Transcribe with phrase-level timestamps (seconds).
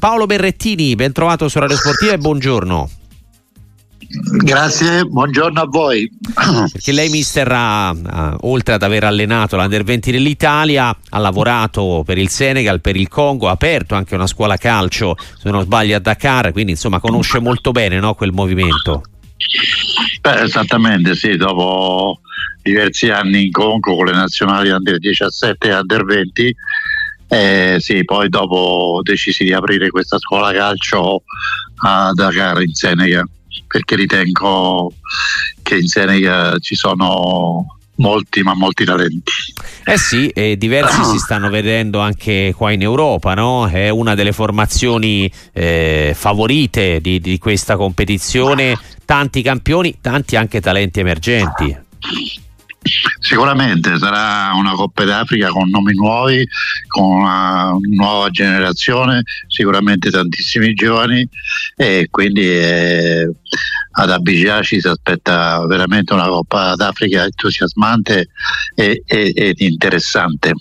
[0.00, 2.90] Paolo Berrettini, ben trovato su Radio Sportiva e buongiorno.
[4.42, 6.10] Grazie, buongiorno a voi.
[6.72, 12.16] Perché lei, mister, ha, ha, oltre ad aver allenato l'Under 20 dell'Italia, ha lavorato per
[12.16, 16.00] il Senegal, per il Congo, ha aperto anche una scuola calcio, se non sbaglio, a
[16.00, 19.02] Dakar, quindi insomma conosce molto bene no, quel movimento.
[20.22, 22.20] Beh, esattamente, sì, dopo
[22.62, 26.56] diversi anni in Congo con le nazionali Under 17 e Under 20,
[27.30, 31.22] eh, sì, poi dopo decisi di aprire questa scuola calcio
[31.82, 33.24] a Dakar in Senegal
[33.68, 34.92] perché ritengo
[35.62, 39.30] che in Senegal ci sono molti ma molti talenti.
[39.84, 43.68] Eh sì, e diversi si stanno vedendo anche qua in Europa, no?
[43.68, 50.98] È una delle formazioni eh, favorite di, di questa competizione, tanti campioni, tanti anche talenti
[50.98, 51.78] emergenti.
[52.82, 56.46] Sicuramente sarà una Coppa d'Africa con nomi nuovi,
[56.88, 61.28] con una nuova generazione, sicuramente tantissimi giovani
[61.76, 63.30] e quindi eh,
[63.92, 68.30] ad Abidjan ci si aspetta veramente una Coppa d'Africa entusiasmante
[68.74, 70.54] e, e, ed interessante.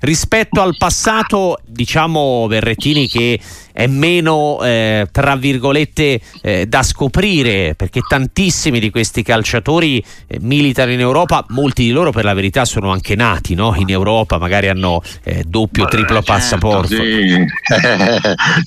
[0.00, 3.40] Rispetto al passato, diciamo Berrettini che
[3.72, 10.92] è meno, eh, tra virgolette, eh, da scoprire, perché tantissimi di questi calciatori eh, militano
[10.92, 13.74] in Europa, molti di loro per la verità sono anche nati no?
[13.76, 16.94] in Europa, magari hanno eh, doppio, triplo certo, passaporto.
[16.94, 17.44] Sì.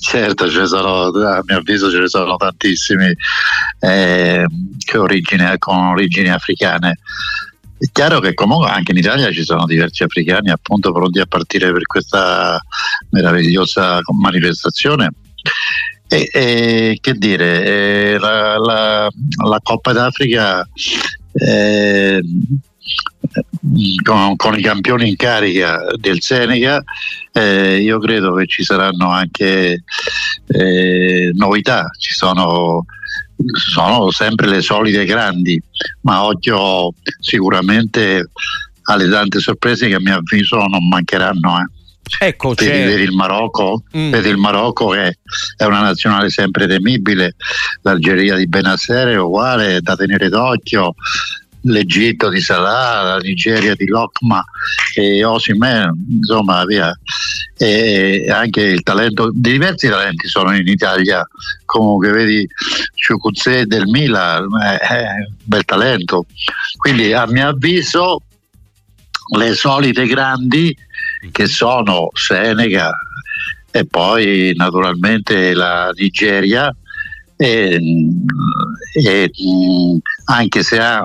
[0.00, 3.12] certo, sono, a mio avviso ce ne sono tantissimi
[3.80, 4.44] eh,
[4.96, 6.98] origine, con origini africane.
[7.84, 11.70] È chiaro che comunque anche in Italia ci sono diversi africani appunto pronti a partire
[11.70, 12.58] per questa
[13.10, 15.10] meravigliosa manifestazione.
[16.08, 17.64] E, e che dire,
[18.14, 19.10] eh, la, la,
[19.46, 20.66] la, Coppa d'Africa
[21.34, 22.22] eh,
[24.02, 26.82] con, con, i campioni in carica del Seneca
[27.32, 29.84] eh, io credo che ci saranno anche
[30.46, 32.86] eh, novità, ci sono
[33.52, 35.60] sono sempre le solite grandi,
[36.02, 38.30] ma occhio sicuramente
[38.84, 41.58] alle tante sorprese che a mio avviso non mancheranno.
[41.58, 41.66] Eh.
[42.18, 44.10] Ecco, per, per, il Marocco, mm.
[44.10, 45.18] per il Marocco che
[45.56, 47.34] è una nazionale sempre temibile,
[47.82, 50.94] l'Algeria di Benasser è uguale, è da tenere d'occhio,
[51.64, 54.44] l'Egitto di Salah, la Nigeria di Lokma
[54.94, 56.96] e Osimen, insomma via.
[57.56, 61.26] E anche il talento, diversi talenti sono in Italia,
[61.64, 62.46] comunque vedi
[62.94, 66.26] Ciucuzze del Milan, un bel talento.
[66.76, 68.22] Quindi a mio avviso
[69.36, 70.76] le solite grandi
[71.32, 72.92] che sono Seneca
[73.70, 76.74] e poi naturalmente la Nigeria
[77.36, 77.80] e,
[78.92, 79.30] e
[80.26, 81.04] anche se ha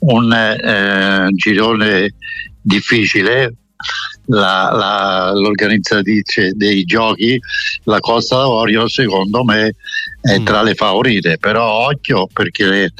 [0.00, 2.14] un eh, girone
[2.60, 3.54] difficile
[4.26, 7.40] la, la, l'organizzatrice dei giochi,
[7.84, 9.74] la Costa d'Avorio, secondo me
[10.20, 10.44] è mm.
[10.44, 12.92] tra le favorite, però occhio perché eh,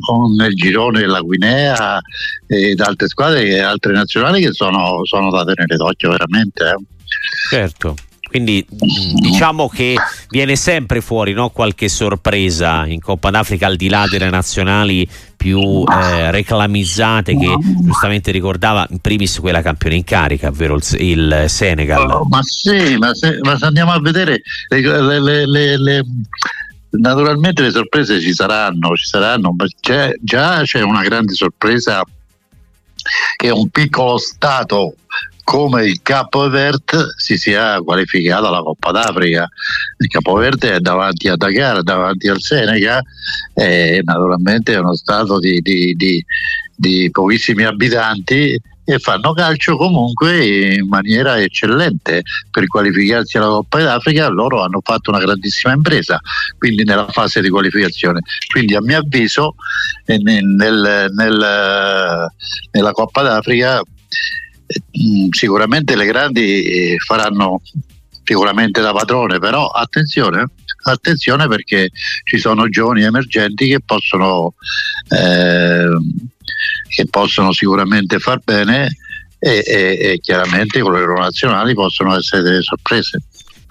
[0.00, 2.00] con il girone la Guinea
[2.46, 6.64] ed altre squadre altre nazionali che sono, sono da tenere d'occhio veramente.
[6.64, 6.84] Eh.
[7.50, 7.94] Certo.
[8.32, 9.94] Quindi mm, diciamo che
[10.30, 11.50] viene sempre fuori no?
[11.50, 15.06] qualche sorpresa in Coppa d'Africa al di là delle nazionali
[15.36, 21.44] più eh, reclamizzate che giustamente ricordava in primis quella campione in carica, ovvero il, il
[21.48, 22.10] Senegal.
[22.10, 26.04] Oh, ma sì, ma se, ma se, andiamo a vedere le, le, le, le
[26.92, 32.02] naturalmente le sorprese ci saranno, ci saranno, ma c'è, già c'è una grande sorpresa
[33.36, 34.94] che è un piccolo stato
[35.44, 39.48] come il Capo Verde si sia qualificato alla Coppa d'Africa.
[39.98, 43.02] Il Capo Verde è davanti a Dakar, davanti al Seneca
[43.54, 46.24] e naturalmente è uno stato di, di, di,
[46.74, 54.26] di pochissimi abitanti e fanno calcio comunque in maniera eccellente per qualificarsi alla Coppa d'Africa
[54.28, 56.20] loro hanno fatto una grandissima impresa
[56.58, 59.54] quindi nella fase di qualificazione quindi a mio avviso
[60.06, 62.26] nel, nel, nel,
[62.72, 63.82] nella Coppa d'Africa
[65.30, 67.62] sicuramente le grandi eh, faranno
[68.24, 70.46] sicuramente da padrone, però attenzione,
[70.84, 71.90] attenzione perché
[72.24, 74.54] ci sono giovani emergenti che possono,
[75.08, 75.88] eh,
[76.88, 78.96] che possono sicuramente far bene
[79.38, 83.22] e, e, e chiaramente con le loro nazionali possono essere delle sorprese.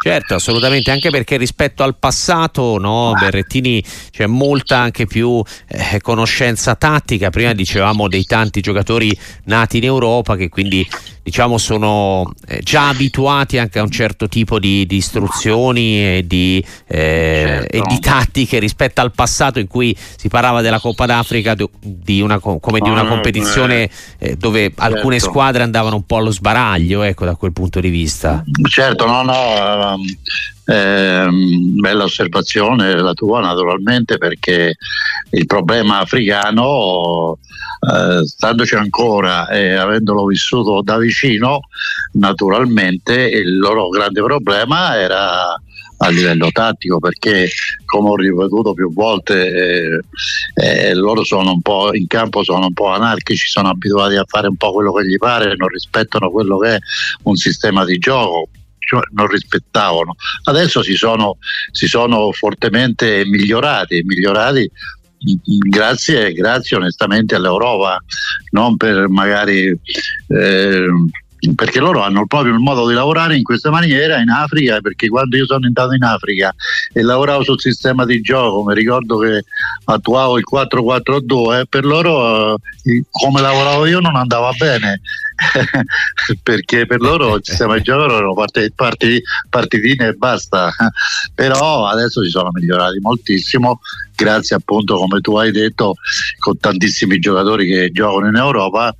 [0.03, 6.73] Certo, assolutamente, anche perché rispetto al passato, no, Berrettini c'è molta anche più eh, conoscenza
[6.73, 7.29] tattica.
[7.29, 10.87] Prima dicevamo dei tanti giocatori nati in Europa che quindi
[11.23, 16.65] diciamo sono eh, già abituati anche a un certo tipo di, di istruzioni e di,
[16.87, 17.77] eh, certo.
[17.77, 22.39] e di, tattiche rispetto al passato in cui si parlava della Coppa d'Africa di una,
[22.39, 23.87] come di una competizione
[24.17, 25.29] eh, dove alcune certo.
[25.29, 28.43] squadre andavano un po' allo sbaraglio ecco, da quel punto di vista.
[28.67, 34.75] Certo, no, no bella, eh, bella osservazione la tua naturalmente perché
[35.31, 37.37] il problema africano
[37.81, 41.61] eh, standoci ancora e avendolo vissuto da vicino
[42.13, 45.55] naturalmente il loro grande problema era
[46.03, 47.47] a livello tattico perché
[47.85, 50.01] come ho ripetuto più volte
[50.55, 54.25] eh, eh, loro sono un po' in campo sono un po' anarchici sono abituati a
[54.27, 56.79] fare un po' quello che gli pare non rispettano quello che è
[57.23, 58.47] un sistema di gioco
[59.11, 60.15] non rispettavano.
[60.43, 61.37] Adesso si sono,
[61.71, 64.69] si sono fortemente migliorati migliorati
[65.69, 68.03] grazie, grazie onestamente all'Europa
[68.51, 70.85] non per magari eh,
[71.55, 75.37] perché loro hanno proprio il modo di lavorare in questa maniera in Africa perché quando
[75.37, 76.53] io sono andato in Africa
[76.93, 79.43] e lavoravo sul sistema di gioco mi ricordo che
[79.83, 85.01] attuavo il 4-4-2 per loro eh, come lavoravo io non andava bene.
[86.43, 90.71] Perché per loro il sistema di gioco erano part- part- partitine e basta.
[91.33, 93.79] Però adesso si sono migliorati moltissimo
[94.15, 95.95] grazie appunto come tu hai detto
[96.37, 98.95] con tantissimi giocatori che giocano in Europa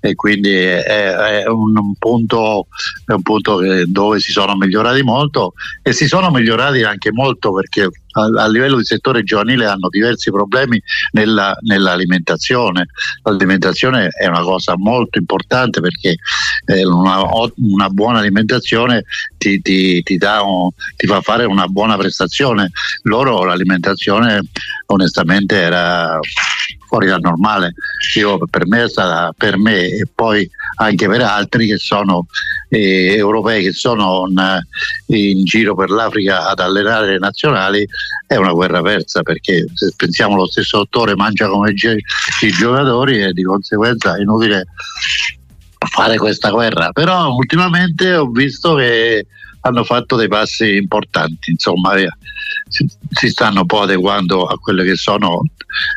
[0.00, 2.66] e quindi è, è, un, un, punto,
[3.06, 7.88] è un punto dove si sono migliorati molto e si sono migliorati anche molto perché
[8.14, 10.80] a, a livello di settore giovanile hanno diversi problemi
[11.12, 12.88] nella, nell'alimentazione.
[13.22, 16.16] L'alimentazione è una cosa molto importante perché
[16.66, 17.22] eh, una,
[17.56, 19.04] una, buona alimentazione
[19.36, 22.70] ti, ti, ti, un, ti, fa fare una buona prestazione.
[23.02, 24.40] Loro l'alimentazione
[24.86, 26.18] onestamente era
[26.94, 27.74] fuori dal normale.
[28.14, 32.26] Io, per, me è stata, per me e poi anche per altri che sono
[32.68, 34.60] eh, europei che sono in,
[35.06, 37.86] in, giro per l'Africa ad allenare le nazionali
[38.26, 43.32] è una guerra persa perché se pensiamo lo stesso dottore mangia come i giocatori e
[43.32, 44.66] di conseguenza è inutile
[45.90, 49.26] fare questa guerra però ultimamente ho visto che
[49.66, 51.92] hanno fatto dei passi importanti insomma
[52.68, 55.42] si, si stanno un po' adeguando a quelle che sono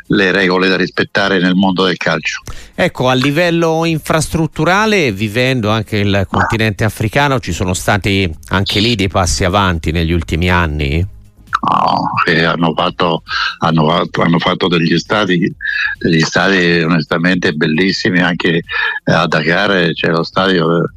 [0.07, 2.41] le regole da rispettare nel mondo del calcio.
[2.73, 9.07] Ecco, a livello infrastrutturale, vivendo anche il continente africano, ci sono stati anche lì dei
[9.07, 11.15] passi avanti negli ultimi anni?
[11.59, 12.11] No,
[12.45, 13.23] hanno, fatto,
[13.59, 15.51] hanno, fatto, hanno fatto, degli stadi,
[15.97, 18.61] degli stadi onestamente bellissimi, anche
[19.05, 20.91] a Dakar c'è lo stadio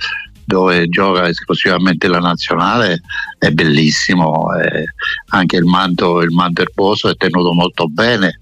[0.51, 3.03] dove gioca esclusivamente la nazionale
[3.39, 4.85] è bellissimo, eh,
[5.29, 8.39] anche il manto, il manto erboso è tenuto molto bene,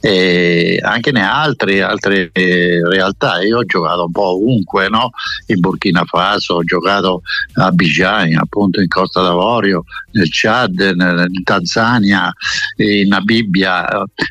[0.00, 3.42] e anche ne altre, altre eh, realtà.
[3.42, 5.10] Io ho giocato un po' ovunque, no?
[5.46, 7.20] in Burkina Faso, ho giocato
[7.56, 12.32] a Bijan, appunto in Costa d'Avorio, nel Chad, in Tanzania,
[12.76, 13.86] in Namibia.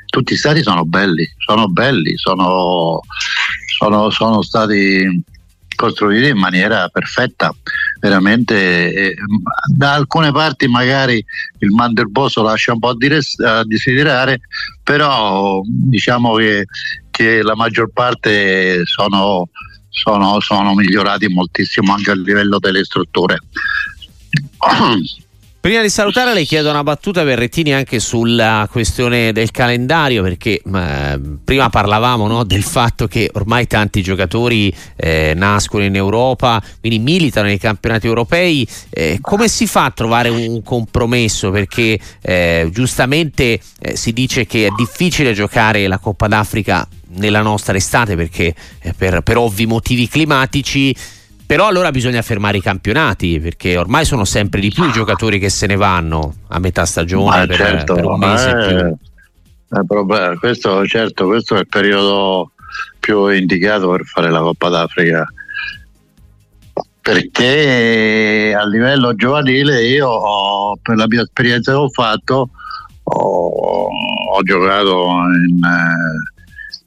[0.08, 3.00] Tutti i stati sono belli, sono belli, sono,
[3.78, 5.30] sono, sono stati
[5.82, 7.52] costruiti in maniera perfetta,
[8.00, 9.16] veramente eh,
[9.74, 11.24] da alcune parti magari
[11.60, 14.42] il Mandelboso lascia un po' a desiderare,
[14.84, 16.68] però diciamo che,
[17.10, 19.50] che la maggior parte sono,
[19.90, 23.40] sono, sono migliorati moltissimo anche a livello delle strutture.
[25.62, 31.20] Prima di salutare le chiedo una battuta Berrettini anche sulla questione del calendario perché eh,
[31.44, 37.46] prima parlavamo no, del fatto che ormai tanti giocatori eh, nascono in Europa, quindi militano
[37.46, 38.68] nei campionati europei.
[38.90, 41.52] Eh, come si fa a trovare un compromesso?
[41.52, 46.88] Perché eh, giustamente eh, si dice che è difficile giocare la Coppa d'Africa
[47.18, 50.96] nella nostra estate perché eh, per, per ovvi motivi climatici
[51.52, 55.50] però allora bisogna fermare i campionati perché ormai sono sempre di più i giocatori che
[55.50, 58.96] se ne vanno a metà stagione per, certo, per, un mese
[59.68, 62.52] è, questo, certo, questo è il periodo
[63.02, 65.28] più indicato per fare la Coppa d'Africa.
[67.02, 72.50] Perché a livello giovanile io per la mia esperienza che ho fatto
[73.04, 73.90] ho,
[74.36, 75.06] ho giocato
[75.50, 75.60] in,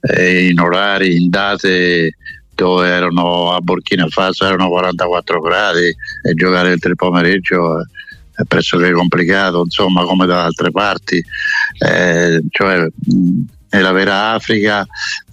[0.00, 2.14] eh, in orari, in date
[2.54, 7.80] dove erano a Burkina Faso erano 44 gradi e giocare il tre pomeriggio
[8.36, 11.22] è pressoché complicato, insomma, come da altre parti.
[11.78, 12.86] Eh, cioè,
[13.70, 14.86] nella vera Africa,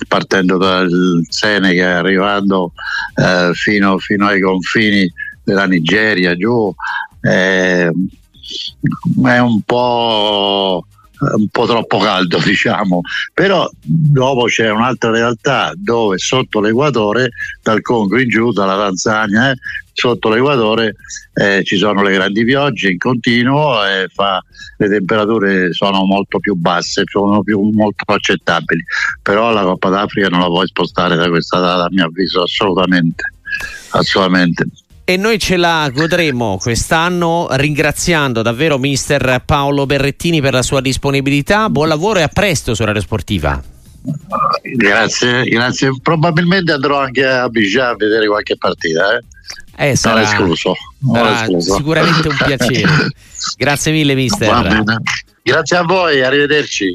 [0.07, 0.89] partendo dal
[1.27, 2.73] Senegal, arrivando
[3.15, 5.11] eh, fino, fino, ai confini
[5.43, 6.73] della Nigeria, giù,
[7.21, 7.91] eh,
[9.23, 10.85] è un po'
[11.35, 13.01] un po' troppo caldo diciamo.
[13.33, 19.55] Però dopo c'è un'altra realtà dove sotto l'equatore dal Congo in giù dalla Tanzania eh,
[19.93, 20.95] sotto l'equatore
[21.33, 24.43] eh, ci sono le grandi piogge in continuo e fa,
[24.77, 28.83] le temperature sono molto più basse sono più, molto accettabili.
[29.21, 33.23] Però la Coppa d'Africa non la puoi spostare da questa data a mio avviso assolutamente.
[33.93, 34.65] Assolutamente
[35.03, 41.69] e noi ce la godremo quest'anno ringraziando davvero mister Paolo Berrettini per la sua disponibilità.
[41.69, 43.61] Buon lavoro e a presto su Radio Sportiva.
[44.61, 45.91] Grazie, grazie.
[46.01, 49.17] Probabilmente andrò anche a Bijan a vedere qualche partita.
[49.17, 49.89] Eh?
[49.89, 50.75] Eh, sarà, escluso.
[51.11, 51.75] sarà escluso.
[51.75, 53.07] sicuramente un piacere.
[53.57, 54.83] Grazie mille, mister.
[55.43, 56.89] Grazie a voi, arrivederci.